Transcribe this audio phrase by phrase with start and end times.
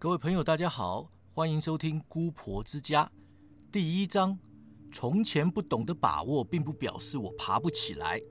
[0.00, 3.04] 各位朋友，大家好，欢迎收听《姑婆之家》
[3.72, 4.38] 第一章。
[4.92, 8.22] 从前不懂得把握，并不表示我爬不起来。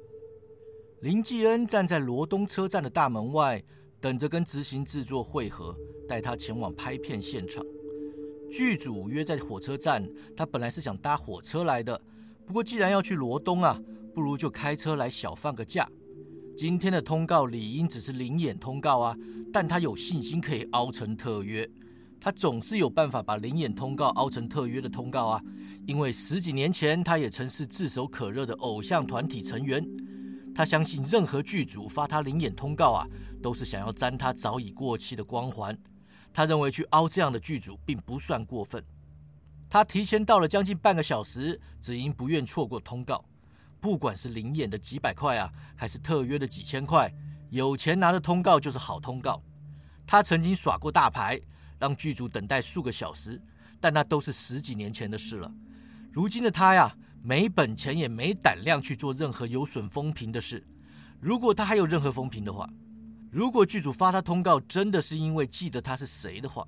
[1.01, 3.61] 林继恩站在罗东车站的大门外，
[3.99, 5.75] 等着跟执行制作会合，
[6.07, 7.61] 带他前往拍片现场。
[8.49, 12.01] 剧组约在火车站，他本来是想搭火车来的，
[12.45, 13.77] 不过既然要去罗东啊，
[14.15, 15.85] 不如就开车来小放个假。
[16.57, 19.15] 今天的通告理应只是灵眼通告啊。
[19.53, 21.69] 但他有信心可以凹成特约，
[22.19, 25.41] 他总是有办法把灵眼通告凹成特约的通告啊！
[25.85, 29.87] 因为十几年前他也曾是炙手可热的偶像团体成员，
[30.55, 33.07] 他相信任何剧组发他灵眼通告啊，
[33.39, 35.77] 都是想要沾他早已过气的光环。
[36.33, 38.83] 他认为去凹这样的剧组并不算过分。
[39.69, 43.23] 他提前到了将近半个小时，只因不愿错过通告。
[43.79, 47.13] 不管是灵眼的几百块啊，还是特约的几千块。
[47.49, 49.41] 有钱拿的通告就是好通告。
[50.05, 51.39] 他曾经耍过大牌，
[51.79, 53.41] 让剧组等待数个小时，
[53.79, 55.51] 但那都是十几年前的事了。
[56.11, 60.65] 如今的他呀，没本钱也没胆量去做任何有损风评的事。
[61.19, 62.69] 如果他还有任何风评的话，
[63.31, 66.65] 如果剧组发他通告真的是因为记得他是谁的话，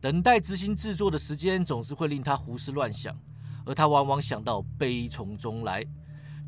[0.00, 3.16] 等待执行制作的时间总是会令他胡思乱想，
[3.64, 5.84] 而他往往想到悲从中来。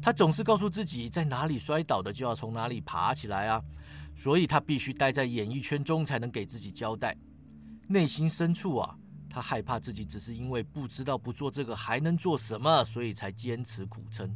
[0.03, 3.63] 他总是告诉自己，在哪里摔倒的就要从哪里爬起来啊，
[4.15, 7.17] 所以他必须待在演艺圈中才能给自己交代。
[7.87, 8.97] 内心深处啊，
[9.29, 14.35] 他害怕自己只是因为不知道不做这个还能做什么，所以才坚持苦撑。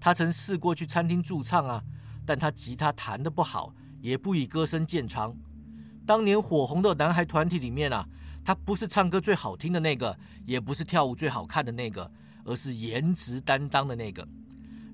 [0.00, 1.80] 他曾试过去餐厅驻唱啊，
[2.26, 5.36] 但他吉他弹得不好，也不以歌声见长。
[6.04, 8.04] 当年火红的男孩团体里面啊，
[8.44, 12.10] 他不是唱歌最好听的那个，也不是跳舞最好看的那个，
[12.44, 14.26] 而是颜值担当的那个。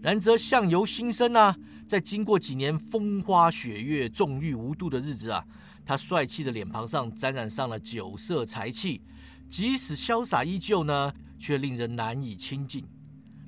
[0.01, 1.57] 然则相由心生啊，
[1.89, 5.45] 在经过几年风花雪月、纵欲无度的日子啊，
[5.85, 9.03] 他帅气的脸庞上沾染上了酒色财气，
[9.51, 12.87] 即使潇洒依旧呢，却令人难以亲近。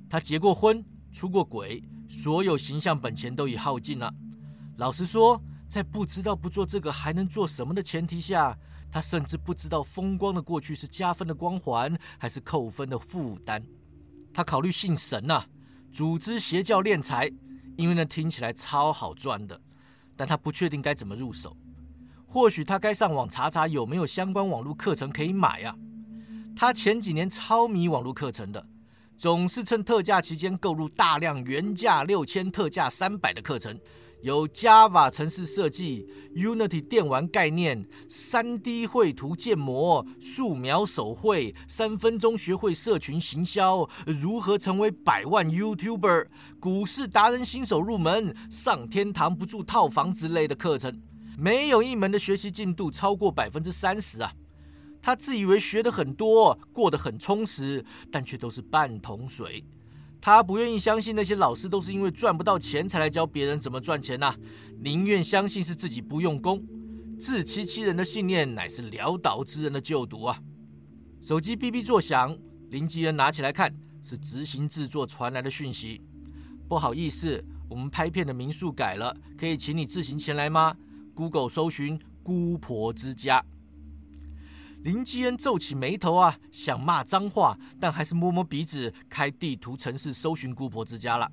[0.09, 4.13] 他结过婚，出过轨，所有形象本钱都已耗尽了。
[4.75, 8.57] 老实说，在不知道不做这个还能做什么的前提下，
[8.91, 13.63] 他甚至不知道风光的过去是加分的光环，还是扣分的负担。
[14.33, 15.45] 他考虑信神呐。
[15.91, 17.29] 组织邪教敛财，
[17.75, 19.59] 因为呢听起来超好赚的，
[20.15, 21.55] 但他不确定该怎么入手。
[22.25, 25.75] 或许他该上网查查有没有相关网络课程可以买呀。
[26.55, 28.65] 他前几年超迷网络课程的，
[29.17, 33.77] 总是趁特价期间购入大量原价六千、特价三百的课程。
[34.21, 46.27] 有 Java 城市设计、Unity 电玩概念、3D 绘图建模、素描手绘、三分钟学会社群行销、如何成为百万 YouTuber、
[46.59, 51.01] 股市达人新手入门、上天堂不住套房之类的课程，
[51.35, 54.31] 没有一门的学习进度超过百分之三十啊！
[55.01, 59.65] 他自以为学的很多，过得很充实，但却都是半桶水。
[60.21, 64.35] 他不愿意相信那些老师都是因为赚不到钱才来教别人怎么赚钱呐，
[64.79, 66.63] 宁愿相信是自己不用功。
[67.19, 70.39] 自欺欺人的信念乃是潦倒之人的救毒啊！
[71.19, 72.37] 手机哔哔作响，
[72.69, 76.01] 林吉恩拿起来看，是执行制作传来的讯息。
[76.67, 80.75] 不好意思，我们拍片的民宿改了，可以请你自行前来吗
[81.13, 83.43] ？Google 搜寻“姑婆之家”。
[84.83, 91.31] 林基恩皱起眉头啊，想骂脏话，但还是摸摸鼻子，开地图城市搜寻姑婆之家了。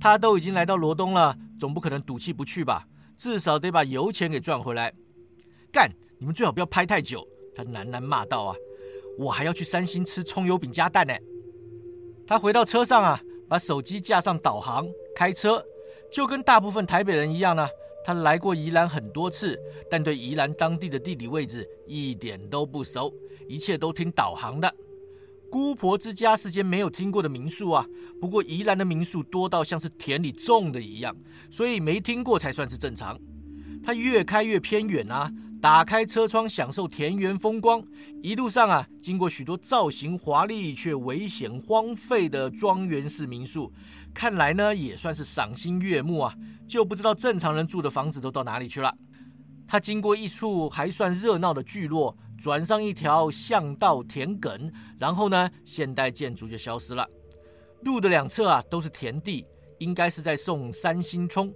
[0.00, 2.86] 他都已经来到罗东了，总不可能赌气不去吧？
[3.18, 4.90] 至少得把油钱给赚回来。
[5.70, 5.90] 干！
[6.18, 7.26] 你们最好不要拍太久。
[7.54, 8.56] 他喃喃骂道啊，
[9.18, 11.12] 我还要去三星吃葱油饼加蛋呢。
[12.26, 15.62] 他回到车上啊，把手机架上导航，开车，
[16.10, 17.68] 就跟大部分台北人一样呢。
[18.04, 19.58] 他来过宜兰很多次，
[19.90, 23.12] 但对宜兰当地的地理位置一点都不熟，
[23.48, 24.74] 一切都听导航的。
[25.50, 27.84] 姑婆之家是间没有听过的民宿啊，
[28.20, 31.16] 不过宜兰的民宿多到像是田里种的一样，
[31.50, 33.18] 所以没听过才算是正常。
[33.82, 35.28] 他越开越偏远啊，
[35.60, 37.84] 打开车窗享受田园风光，
[38.22, 43.70] 一路上啊，经过许多造型华丽却危险荒废的庄园式民宿。
[44.14, 46.34] 看来呢，也算是赏心悦目啊，
[46.66, 48.90] 就不知道正常人住的房子都到哪里去了。
[49.68, 57.06] 他经过一处还算热闹的聚落，转上一条巷道田埂，然后呢，现代建筑就消失了。
[57.82, 59.44] 路的两侧啊都是田地，
[59.78, 61.52] 应该是在送三星冲。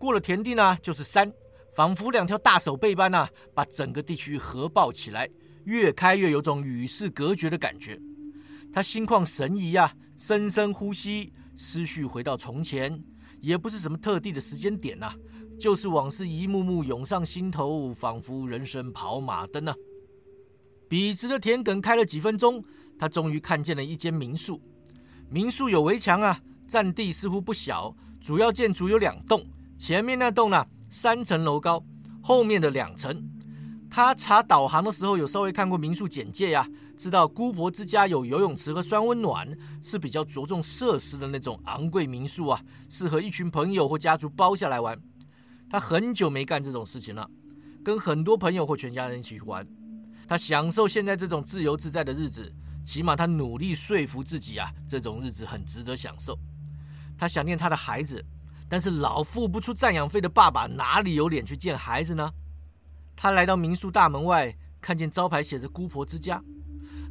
[0.00, 1.30] 过了田地呢，就是山，
[1.74, 5.28] 仿佛两条大手背般呐，把整个地区合抱起来，
[5.64, 7.98] 越开越有种与世隔绝的感觉。
[8.72, 11.32] 他心旷神怡啊，深深呼吸。
[11.54, 12.98] 思绪回到从前，
[13.40, 15.12] 也不是什么特地的时间点呐，
[15.60, 19.74] 就是往事一幕幕涌上心头，仿佛人生跑马灯啊。
[20.88, 22.64] 笔直的田埂开了几分钟，
[22.98, 24.60] 他终于看见了一间民宿。
[25.28, 29.46] 民宿有围墙啊，占地似乎不小，主要建筑有两栋，
[29.78, 31.82] 前面那栋呢三层楼高，
[32.22, 33.26] 后面的两层。
[33.88, 36.68] 他查导航的时候有稍微看过民宿简介呀，
[36.98, 39.48] 知道姑婆之家有游泳池和酸温暖，
[39.82, 45.00] 是比较着重设施的那种昂贵民宿啊，适合一群朋友或家族包下来玩。
[45.70, 47.26] 他很久没干这种事情了，
[47.82, 49.66] 跟很多朋友或全家人一起去玩。
[50.28, 52.52] 他享受现在这种自由自在的日子，
[52.84, 56.38] 起码他努力说服自己啊，这种日子很值得享受。
[57.16, 58.22] 他想念他的孩子，
[58.72, 62.32] 但是老付不出赡养费的爸爸哪里有脸去见孩子呢？
[63.14, 66.42] 他来到民宿大门外，看见招牌写着“姑婆之家”。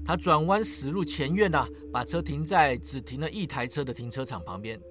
[0.04, 4.82] 他转弯驶入前院呐，把车停在只停了一台车的停车场旁边。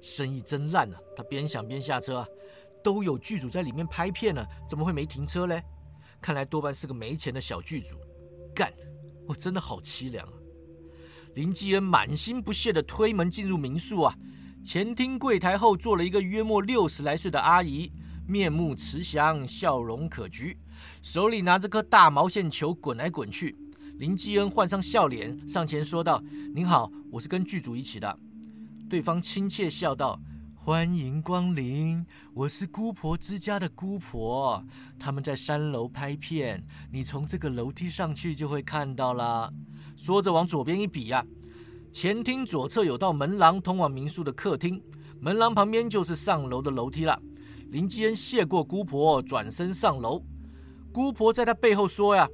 [0.00, 0.96] 生意真烂啊！
[1.14, 2.26] 他边想边下车啊，
[2.82, 5.62] 都有剧组在里面拍片呢，怎么会没停车嘞？
[6.18, 7.98] 看来多半是个没钱的小剧组。
[8.54, 8.72] 干，
[9.28, 10.32] 我真的好凄凉啊！
[11.34, 14.14] 林继恩满心不屑地推门进入民宿啊，
[14.62, 17.90] 前厅柜台后坐了一个约莫六十来岁的阿姨。
[18.26, 20.56] 面目慈祥，笑容可掬，
[21.02, 23.56] 手里拿着颗大毛线球滚来滚去。
[23.98, 26.22] 林基恩换上笑脸，上前说道
[26.54, 28.18] ：“您好，我是跟剧组一起的。”
[28.88, 30.20] 对方亲切笑道
[30.54, 34.64] ：“欢迎光临，我是姑婆之家的姑婆，
[34.96, 39.52] 他们在三楼拍片，你从这个楼梯上去就会看到了。”
[39.98, 41.26] 说着往左边一比呀，
[41.92, 44.80] 前厅左侧有道门廊通往民宿的客厅，
[45.18, 47.20] 门廊旁边就是上楼的楼梯了。
[47.70, 50.22] 林基恩谢过姑婆，转身上楼。
[50.92, 52.28] 姑婆在他背后说：“呀，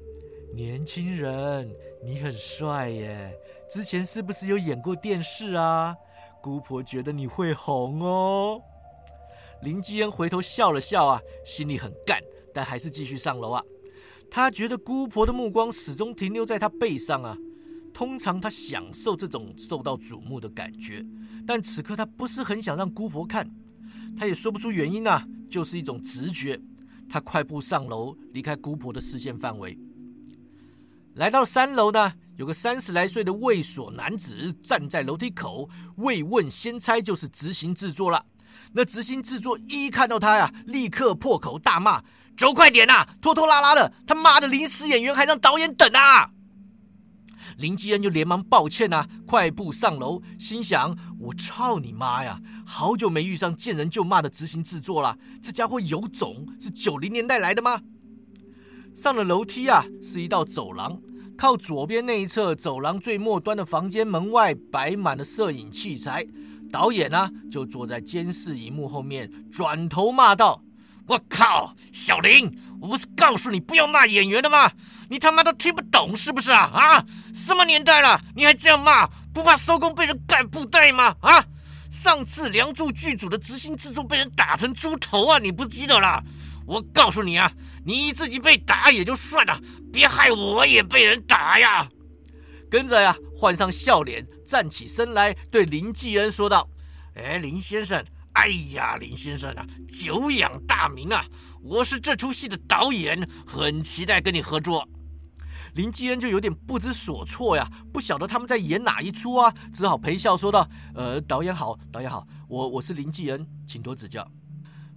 [0.54, 1.70] 年轻人，
[2.04, 3.34] 你很帅耶！
[3.68, 5.94] 之前是不是有演过电视啊？
[6.42, 8.60] 姑婆觉得你会红哦。”
[9.62, 12.20] 林基恩回头笑了笑啊，心里很干，
[12.52, 13.62] 但还是继续上楼啊。
[14.30, 17.36] 他觉得姑婆的目光始终停留在他背上啊。
[17.96, 21.02] 通常他享受这种受到瞩目的感觉，
[21.46, 23.50] 但此刻他不是很想让姑婆看。
[24.18, 26.60] 他也说不出原因呐，就是一种直觉。
[27.08, 29.78] 他快步上楼，离开姑婆的视线范围。
[31.14, 35.66] 来到三楼呢，有个三十来岁的猥琐男子站在楼梯口，
[35.96, 38.22] 未问先猜就是执行制作了。
[38.72, 42.04] 那执行制作一看到他呀，立刻破口大骂
[42.36, 46.30] ：“走快点呐，拖拖拉拉的，他妈的临时演员还让导演等啊！”
[47.58, 52.40] 林基恩就连忙抱歉呐，快步上楼，心想：我操你妈呀！
[52.64, 57.80] 好久没遇上见人就骂的执行制作了，这家伙有种，是九零年代来的吗？
[58.94, 61.00] 上了楼梯啊，是一道走廊，
[61.36, 66.26] 靠左边那一侧走廊最末端的房间门外摆满了摄影器材，
[66.72, 70.62] 导演呢就坐在监视荧幕后面，转头骂道。
[71.08, 74.70] 我靠，小林，我不是告诉你不要骂演员的吗？
[75.08, 76.70] 你他妈都听不懂是不是啊？
[76.72, 79.06] 啊，什么年代了，你还这样骂？
[79.32, 81.14] 不怕收工被人干布袋吗？
[81.20, 81.44] 啊，
[81.90, 86.22] 上次《梁祝》剧组的执行制作被人打成猪头啊，你不记得了？
[86.66, 87.52] 我告诉你啊，
[87.84, 89.60] 你自己被打也就算了，
[89.92, 91.88] 别害我也被人打呀！
[92.68, 96.68] 跟着呀，换上笑脸，站起身来，对林继恩说道
[97.14, 98.04] ：“哎，林先生。”
[98.36, 101.24] 哎呀，林先生啊，久仰大名啊！
[101.62, 104.86] 我是这出戏的导演，很期待跟你合作。
[105.74, 114.30] 林基恩就有点不知所措呀，不晓得他们在演哪一出啊，只好陪笑说道：“呃，导演好，导演好，我我是林基恩，请多指教。”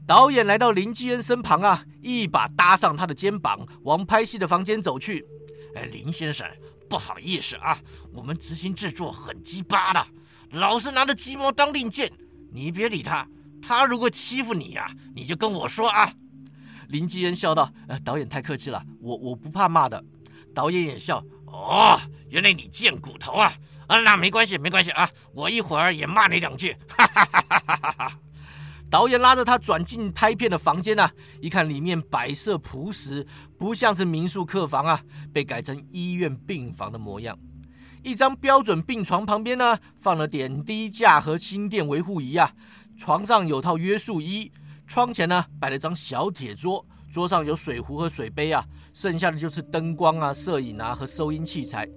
[0.05, 5.25] 导演来到林基恩身旁啊，一把搭上他的肩膀，往拍戏的房间走去。
[5.75, 6.46] 哎，林先生，
[6.89, 7.79] 不好意思啊，
[8.12, 10.05] 我们执行制作很鸡巴的，
[10.51, 12.12] 老是拿着鸡毛当令箭。
[12.51, 13.27] 你别理他，
[13.62, 16.12] 他如果欺负你呀，你就跟我说啊。
[16.89, 20.03] 林继恩笑道：“呃，导演太客气了，我我不怕骂的。”
[20.56, 23.53] 导演也笑：“哦，原来你贱骨头啊！
[23.88, 28.20] 啊，那没关系，没关系啊，我一会儿也骂你两句。”哈哈哈哈哈哈！
[28.89, 33.24] 导演拉着他转进拍片的房间啊，一看里面摆设朴实，
[33.56, 35.00] 不像是民宿客房啊，
[35.32, 37.38] 被改成医院病房的模样。
[38.01, 42.51] 一张标准病床旁边呢，放了点滴架和心电维护仪啊。
[42.98, 44.51] 床上有套约束衣，
[44.88, 48.65] 窗前呢摆了张小铁桌，桌上有水壶和水杯啊。
[48.94, 51.88] 剩下的就是灯光啊、摄影啊和收音器材。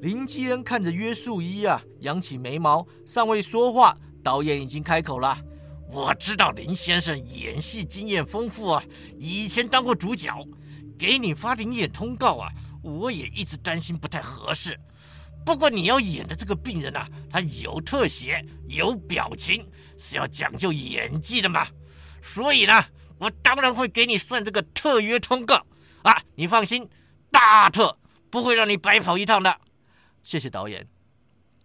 [0.00, 5.36] 林基恩看着约束衣啊，扬起眉毛，尚未说话，导演已经开口了
[5.90, 8.82] ：“我知道林先生演戏经验丰富啊，
[9.18, 10.32] 以前当过主角，
[10.96, 12.48] 给你发灵演通告啊，
[12.82, 14.78] 我也一直担心不太合适。”
[15.44, 19.66] 不过你要演的这个病人啊，他有特写，有表情，
[19.96, 21.66] 是要讲究演技的嘛。
[22.22, 22.84] 所以呢，
[23.18, 25.64] 我当然会给你算这个特约通告
[26.02, 26.20] 啊。
[26.34, 26.88] 你放心，
[27.30, 27.96] 大特
[28.30, 29.58] 不会让你白跑一趟的。
[30.22, 30.86] 谢谢导演。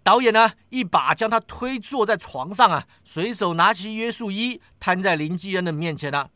[0.02, 6.30] 导演呢，一把将他推坐在床上啊，随手拿起约束衣摊在林继恩的面前呢。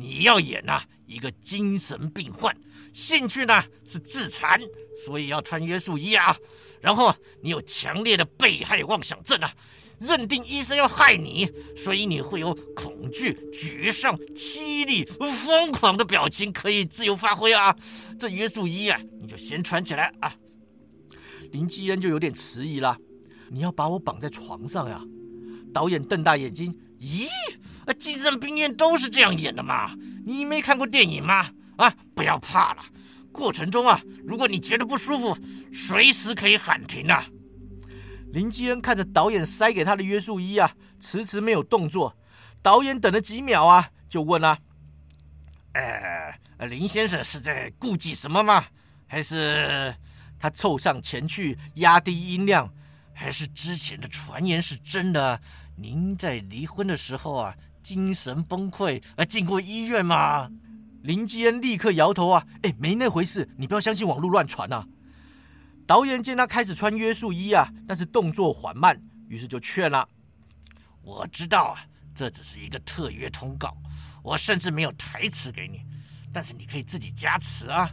[0.00, 2.56] 你要演呐，一个精神病患，
[2.94, 4.58] 兴趣呢是自残，
[5.04, 6.34] 所以要穿约束衣啊。
[6.80, 9.52] 然后你有强烈的被害妄想症啊，
[9.98, 15.04] 认定医生要害你，所以你会有恐惧、沮丧、凄厉、
[15.44, 17.76] 疯狂的表情，可以自由发挥啊。
[18.18, 20.34] 这约束衣啊，你就先穿起来啊。
[21.52, 22.96] 林基恩就有点迟疑了，
[23.50, 25.02] 你要把我绑在床上呀？
[25.72, 27.26] 导演瞪大眼睛，咦？
[27.86, 29.94] 啊，精神病院都是这样演的嘛？
[30.24, 31.50] 你没看过电影吗？
[31.76, 32.82] 啊，不要怕了。
[33.32, 35.36] 过程中啊，如果你觉得不舒服，
[35.72, 37.24] 随时可以喊停啊。
[38.32, 42.16] 林基恩看着导演塞给他的约束衣啊，迟迟没有动作。
[42.62, 44.58] 导演等了几秒啊，就问了
[45.72, 48.66] ：“呃，林先生是在顾忌什么吗？
[49.06, 49.94] 还是
[50.38, 52.72] 他凑上前去压低音量？
[53.20, 55.38] 还是之前的传言是真的？
[55.76, 59.24] 您在离婚的时候啊？”精神崩溃啊！
[59.26, 60.50] 进过医院吗？
[61.02, 62.46] 林基恩立刻摇头啊！
[62.62, 64.86] 哎，没那回事，你不要相信网络乱传啊！
[65.86, 68.98] 导演见他开始穿约束衣啊，但是动作缓慢，
[69.28, 70.08] 于是就劝了
[71.02, 71.84] ：“我知道啊，
[72.14, 73.76] 这只是一个特约通告，
[74.22, 75.82] 我甚至没有台词给你，
[76.32, 77.90] 但是你可以自己加词啊！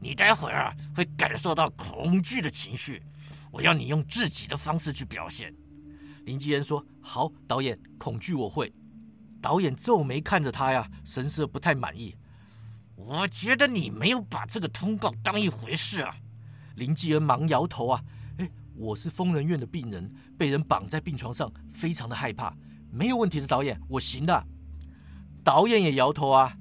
[0.00, 3.02] 你待会儿啊会感受到恐惧的情绪，
[3.50, 5.54] 我要你用自己的方式去表现。”
[6.24, 8.72] 林继恩说：“好，导演，恐惧我会。”
[9.40, 12.14] 导演皱眉看着他呀，神色不太满意。
[12.94, 16.14] 我觉得你没有把这个通告当一回事啊！
[16.76, 18.04] 林继恩忙摇头啊，
[18.36, 22.54] 哎，我是疯人院的病人，被人绑在病床上，非常的害怕。
[22.92, 24.46] 没有问题的，导演，我行的。
[25.42, 26.54] 导演也摇头啊，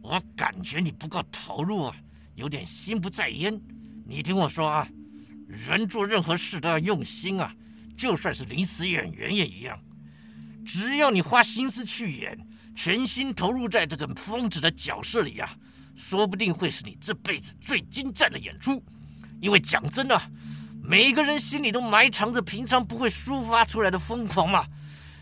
[0.00, 1.96] 我感觉你不够投入啊，
[2.36, 3.60] 有点心不在焉。
[4.06, 4.88] 你听我说啊，
[5.50, 7.52] 人做任何事都要用心啊，
[7.96, 9.78] 就算是临时演员也一样。
[10.64, 12.38] 只要你花心思去演，
[12.74, 15.54] 全心投入在这个疯子的角色里啊，
[15.96, 18.82] 说不定会是你这辈子最精湛的演出。
[19.40, 20.20] 因为讲真的，
[20.82, 24.66] 每个人心里都埋藏着平常不会抒发出来的疯狂嘛。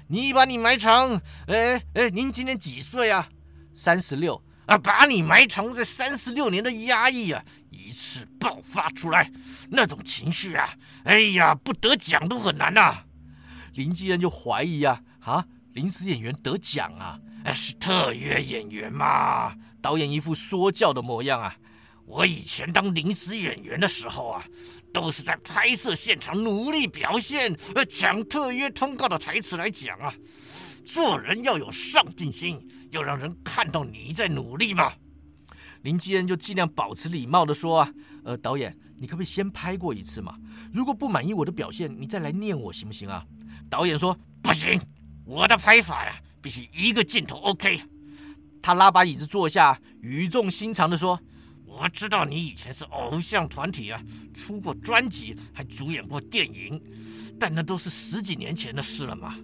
[0.08, 3.28] 你把你埋藏，哎哎，您今年几岁啊？
[3.74, 7.44] 三十六啊，把你埋藏在三十六年的压抑啊，
[7.88, 9.30] 一次爆发出来，
[9.70, 13.02] 那种情绪啊，哎呀，不得奖都很难呐。
[13.72, 15.00] 林继恩就怀疑啊。
[15.20, 15.44] 啊！
[15.74, 17.20] 临时演员得奖啊！
[17.52, 19.54] 是特约演员嘛？
[19.82, 21.54] 导演一副说教的模样啊！
[22.06, 24.42] 我以前当临时演员的时候啊，
[24.92, 30.14] 都是在拍摄现场努力表现，呃，讲特约通告的台词来讲啊。
[30.86, 32.58] 做人要有上进心，
[32.90, 34.94] 要让人看到你在努力嘛。
[35.82, 37.92] 林基恩就尽量保持礼貌的说啊，
[38.24, 40.36] 呃，导演，你可不可以先拍过一次嘛？
[40.72, 43.24] 如果不满意我的表现，你再来念我行不行啊？
[43.70, 44.80] 导演说不行。
[45.24, 47.80] 我的拍法呀，必须一个镜头 OK。
[48.60, 51.20] 他拉把椅子坐下，语重心长地说
[51.64, 54.02] ：“我知道你以前是偶像团体啊，
[54.34, 56.82] 出过专辑，还主演过电影，
[57.38, 59.36] 但那都是十几年前的事了嘛。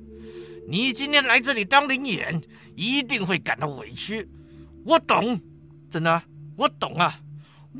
[0.66, 2.42] 你今天来这里当领演，
[2.74, 4.26] 一定会感到委屈。
[4.84, 5.40] 我懂，
[5.94, 6.20] 真的，
[6.56, 7.20] 我懂啊。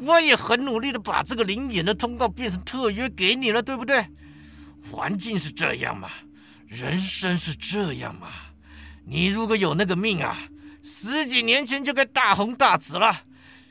[0.00, 4.06] 我也很努力的把这个灵眼的通告变成特约给你了，对不对？
[4.88, 6.09] 环境是这样嘛。”
[6.68, 8.28] 人生是这样嘛？
[9.04, 10.38] 你如果有那个命啊，
[10.80, 13.23] 十几年前就该大红大紫了。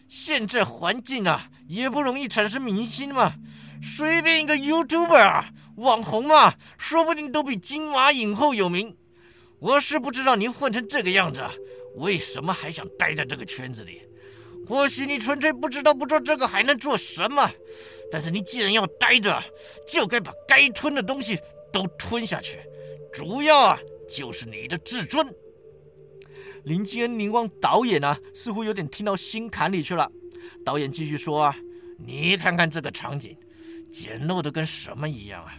[0.10, 3.36] 现在环境啊，也不容易产生明星嘛。
[3.82, 8.98] 随便一个 YouTuber 啊，网红嘛，说不定都比金马影后有名。
[9.60, 11.42] 我是不知道您混成这个样子，
[11.96, 14.02] 为什么还想待在这个圈子里？
[14.68, 17.50] 或许你纯粹不知道不做这个还能做什么。
[18.12, 19.44] 但是你既然要待着，
[19.88, 21.40] 就该把该吞的东西
[21.72, 22.60] 都吞下去。
[23.12, 23.80] 主要啊，
[24.10, 25.28] 就是你的自尊。
[26.64, 30.10] 林基恩凝望导演啊，似乎有点听到心坎里去了。
[30.64, 31.56] 导演继续说啊
[32.00, 33.38] ：“你看看这个场景，
[33.92, 35.54] 简陋的跟什么一样啊？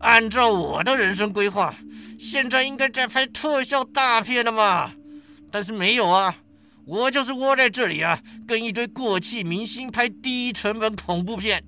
[0.00, 1.74] 按照我的人生规划，
[2.18, 4.92] 现在应该在拍特效大片了嘛。
[5.50, 6.36] 但是没有啊，
[6.86, 11.62] 我就是窝在这里啊，跟一堆过气明星拍低成本恐怖片。”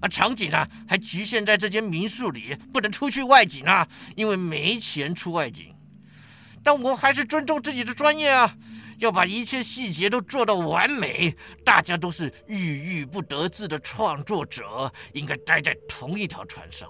[0.00, 3.86] 啊，场景啊，还局限在这间民宿里，不能出去外景啊，
[4.16, 5.74] 因为没钱出外景。
[6.62, 8.54] 但我还是尊重自己的专业啊，
[8.96, 11.36] 要把一切细节都做到完美。
[11.66, 16.88] 大家都是郁郁不得志的创作者，应该待在同一条船上。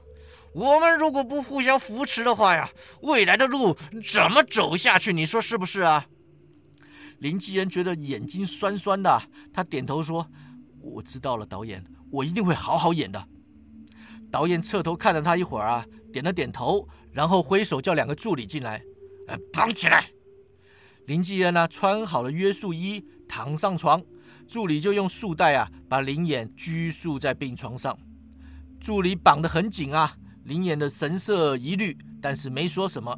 [0.52, 2.70] 我们如果不互相扶持的话呀，
[3.00, 3.76] 未来的路
[4.08, 5.12] 怎么走下去？
[5.12, 6.06] 你说是不是啊？
[7.20, 9.22] 林继恩觉得眼睛酸酸的，
[9.52, 10.26] 他点头说
[10.80, 13.22] ：“我知道了，导演，我一定会好好演的。”
[14.32, 18.82] 导演侧头看了他一会儿啊，点了点头，然后挥手叫两个助理进来，
[19.28, 20.06] 呃，绑起来。
[21.06, 24.02] 林继恩呢，穿好了约束衣，躺上床，
[24.48, 27.98] 助理就用束带啊，把林演拘束在病床上。
[28.80, 33.14] 助理绑得很紧啊，林演的神色疑虑，但是没说什么。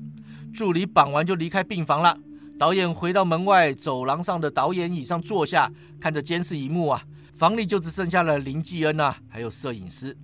[0.52, 2.18] 助理绑完就离开病房了。
[2.58, 7.02] 导演回到门外走廊上的导演椅上坐下，看着监视荧幕啊，
[7.36, 10.16] 房里就只剩下了林继恩呐，还有摄影师。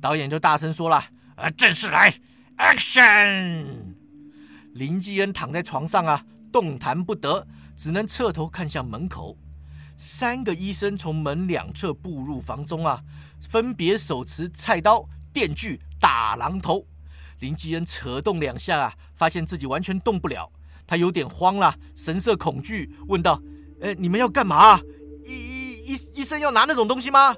[0.00, 1.02] 导演就大声说了
[1.36, 2.14] ：“啊，正式来
[2.58, 3.64] ，Action！”
[4.74, 9.36] 林继恩躺在床上啊，动弹不得，只能侧头看向门口。
[9.96, 13.02] 三个医生从门两侧步入房中啊，
[13.40, 16.86] 分别手持菜刀、电锯、大榔头。
[17.40, 20.52] 林继恩扯动两下啊，发现自己完全动不了，
[20.88, 23.40] 他有点慌了，神色恐惧，问道
[23.80, 24.80] ：“呃，你们要干嘛？
[25.24, 27.36] 医医医医生要拿那种东西吗？”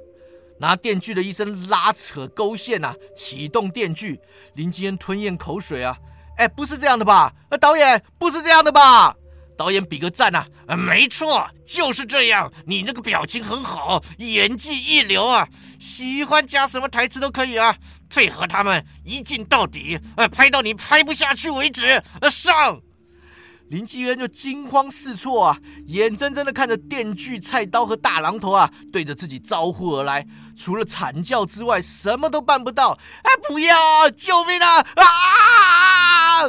[0.61, 4.21] 拿电锯的医生拉扯勾线呐，启动电锯。
[4.55, 5.97] 林基恩吞咽口水啊，
[6.37, 7.33] 哎，不是这样的吧？
[7.49, 9.17] 呃，导演不是这样的吧？
[9.57, 12.51] 导演比个赞呐，呃，没错，就是这样。
[12.67, 17.77] 你那个表情很好，演技一流啊，喜欢加什么台词都可以啊，
[18.09, 22.03] 配合他们一镜到底，呃，拍到你拍不下去为止。
[22.21, 22.81] 呃，上。
[23.71, 32.99] 林继恩就惊慌失措啊，眼睁睁的看着电锯、菜刀和大榔头啊，对着自己招呼而来，除了惨叫之外，什么都办不到。
[33.23, 34.11] 哎，不要！
[34.11, 34.81] 救命啊！
[34.97, 36.49] 啊！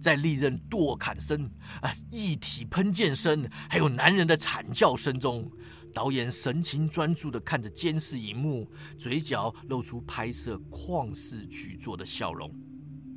[0.00, 5.50] 在利刃剁砍声、啊，一体喷溅声，还有男人的惨叫声中，
[5.92, 12.54] 导演神情专注的看着监视荧幕，嘴角露出拍摄旷世巨作的笑容。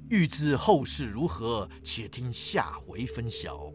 [0.10, 3.72] 欲知后事如何，且听下回分晓。